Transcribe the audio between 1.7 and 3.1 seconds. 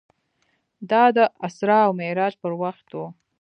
او معراج پر وخت و.